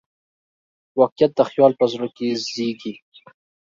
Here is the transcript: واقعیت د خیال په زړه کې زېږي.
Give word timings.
واقعیت 0.99 1.31
د 1.37 1.41
خیال 1.49 1.71
په 1.79 1.85
زړه 1.93 2.07
کې 2.15 2.27
زېږي. 2.51 2.93